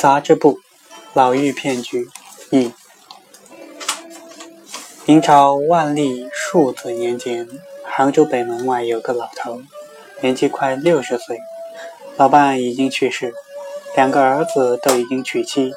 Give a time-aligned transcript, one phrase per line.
[0.00, 0.58] 杂志部，
[1.12, 2.08] 老妪骗局
[2.48, 2.72] 一。
[5.04, 7.46] 明朝万历数子年间，
[7.84, 9.60] 杭州北门外有个老头，
[10.22, 11.38] 年纪快六十岁，
[12.16, 13.34] 老伴已经去世，
[13.94, 15.74] 两个儿子都已经娶妻，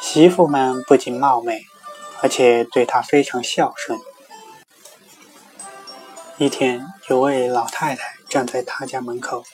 [0.00, 1.64] 媳妇们不仅貌美，
[2.22, 3.96] 而且对他非常孝顺。
[6.38, 9.44] 一天，有位老太太站在他家门口，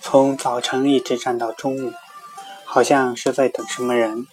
[0.00, 1.92] 从早晨一直站到中午。
[2.74, 4.26] 好像是在等什么人，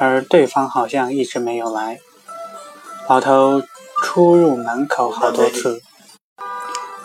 [0.00, 2.00] 而对方好像一直没有来。
[3.08, 3.62] 老头
[4.02, 5.80] 出入门口好多次，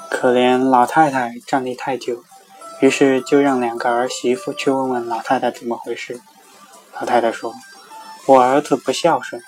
[0.10, 2.24] 可怜老太太站立太久，
[2.80, 6.20] 于是就让两个儿媳妇去问问老太太怎么回事。
[7.00, 7.54] 老太太说
[8.26, 9.40] ：“我儿子不孝顺，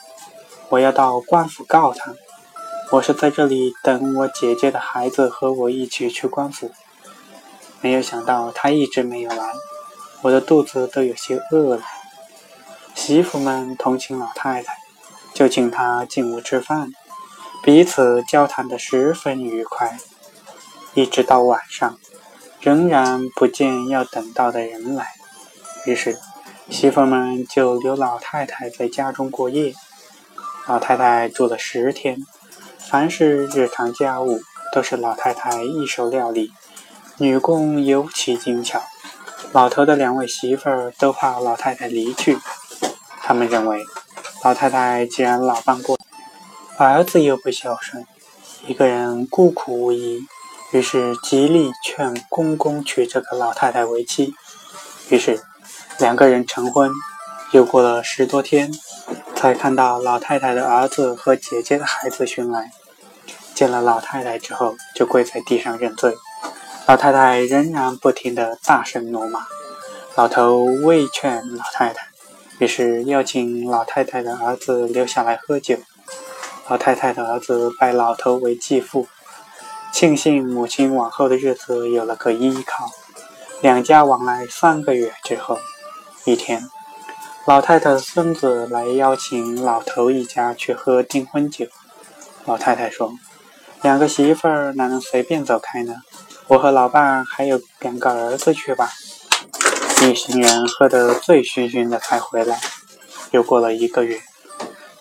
[0.70, 2.14] 我要到官府告他。
[2.92, 6.70] 我是在这里等我姐姐的孩子和我一起去官府，
[7.82, 9.52] 没有想到他一直没有来。”
[10.24, 11.82] 我的肚子都有些饿了，
[12.94, 14.76] 媳妇们同情老太太，
[15.34, 16.92] 就请她进屋吃饭，
[17.64, 19.98] 彼此交谈得十分愉快，
[20.94, 21.98] 一直到晚上，
[22.60, 25.08] 仍然不见要等到的人来。
[25.86, 26.20] 于是，
[26.70, 29.74] 媳妇们就留老太太在家中过夜。
[30.68, 32.20] 老太太住了十天，
[32.78, 34.40] 凡是日常家务
[34.72, 36.52] 都是老太太一手料理，
[37.18, 38.84] 女工尤其精巧。
[39.54, 42.38] 老头的两位媳妇儿都怕老太太离去，
[43.22, 43.84] 他们认为
[44.46, 46.00] 老太太既然老伴过，
[46.78, 48.06] 儿子又不孝顺，
[48.66, 50.26] 一个人孤苦无依，
[50.72, 54.34] 于是极力劝公公娶这个老太太为妻。
[55.10, 55.42] 于是
[56.00, 56.90] 两个人成婚，
[57.52, 58.72] 又过了十多天，
[59.36, 62.72] 才看到老太太的儿子和姐姐的孩子寻来，
[63.54, 66.16] 见了老太太之后，就跪在地上认罪。
[66.88, 69.46] 老太太仍然不停地大声怒骂，
[70.16, 72.08] 老头未劝老太太，
[72.60, 75.78] 于是邀请老太太的儿子留下来喝酒。
[76.68, 79.08] 老太太的儿子拜老头为继父，
[79.94, 82.90] 庆幸母亲往后的日子有了个依靠。
[83.62, 85.60] 两家往来三个月之后，
[86.26, 86.68] 一天，
[87.46, 91.68] 老太太的孙子来邀请老头一家去喝订婚酒。
[92.46, 93.14] 老太太说
[93.84, 95.96] ：“两个媳妇儿哪能随便走开呢？”
[96.52, 98.90] 我和老伴还有两个儿子去吧。
[100.02, 102.60] 一行人喝得醉醺醺的才回来。
[103.32, 104.20] 又过了一个月，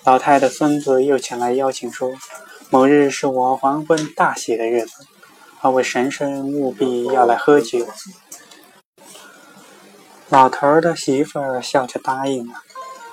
[0.04, 2.12] 老太的孙子又前来邀请说
[2.70, 4.92] ：“某日是我黄昏大喜的日子，
[5.60, 7.84] 二位婶婶务必要来喝酒。”
[10.30, 12.60] 老头儿的媳妇儿笑着答应了。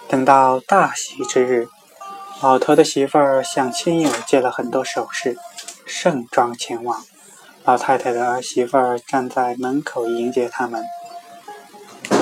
[0.08, 1.68] 等到大喜之日，
[2.44, 5.36] 老头的媳妇儿向亲友借了很多首饰，
[5.88, 7.03] 盛装前往。
[7.67, 10.85] 老太太的儿媳妇儿站在门口迎接他们，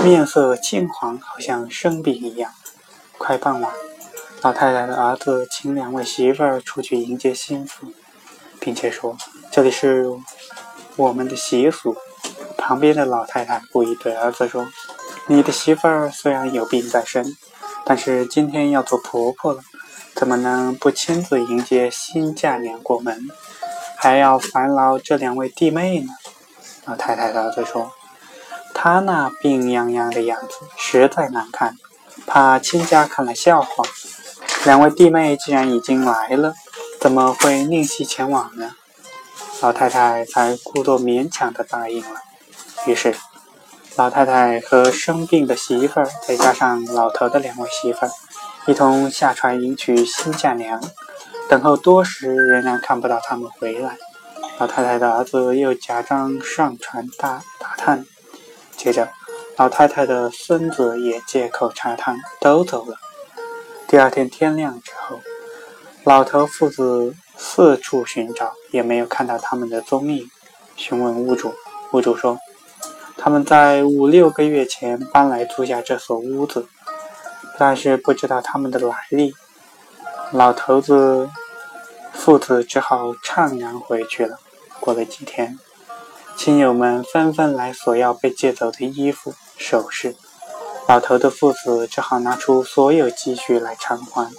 [0.03, 2.51] 面色青黄，好像生病一样。
[3.19, 3.71] 快傍晚，
[4.41, 7.93] 老太太的儿子请两位媳妇儿出去迎接新妇，
[8.59, 9.15] 并且说
[9.53, 10.07] ：“这里是
[10.95, 11.95] 我们的习俗。”
[12.57, 14.65] 旁边的老太太故意对儿子说
[15.29, 17.37] ：“你的媳妇儿虽然有病在身，
[17.85, 19.61] 但是今天要做婆婆了，
[20.15, 23.27] 怎么能不亲自迎接新嫁娘过门？”
[24.05, 26.13] 还要烦劳这两位弟妹呢。
[26.85, 27.91] 老太太儿子说
[28.71, 31.75] ：“他那病怏怏的样子实在难看，
[32.27, 33.83] 怕亲家看了笑话。
[34.63, 36.53] 两位弟妹既然已经来了，
[37.01, 38.73] 怎么会另弃前往呢？”
[39.59, 42.19] 老太太才故作勉强的答应了。
[42.85, 43.15] 于是，
[43.95, 48.11] 老太太和生病的媳妇儿，再加上老头的两位媳妇儿，
[48.67, 50.79] 一同下船迎娶新嫁娘。
[51.47, 53.97] 等候多时，仍然看不到他们回来。
[54.57, 58.05] 老太太的儿子又假装上船打打探，
[58.75, 59.09] 接着，
[59.57, 62.97] 老太太的孙子也借口查探，都走了。
[63.87, 65.19] 第二天天亮之后，
[66.03, 70.27] 老头父子四处寻找，也没有看到他们的踪影。
[70.75, 71.53] 询问屋主，
[71.91, 72.39] 屋主说，
[73.17, 76.67] 他们在五六个月前搬来租下这所屋子，
[77.59, 79.33] 但是不知道他们的来历。
[80.31, 81.29] 老头子
[82.13, 84.39] 父子只好怅然回去了。
[84.79, 85.59] 过了几天，
[86.35, 90.15] 亲友们纷纷来索要被借走的衣服、首饰，
[90.87, 94.31] 老头的父子只好拿出所有积蓄来偿还。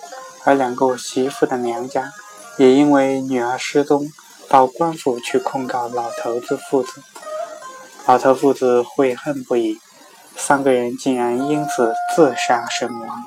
[0.45, 2.13] 而两个媳妇的娘家
[2.59, 4.11] 也因为女儿失踪，
[4.49, 7.03] 到官府去控告老头子父子。
[8.07, 9.79] 老头父子悔恨不已，
[10.37, 13.25] 三个人竟然因此自杀身亡。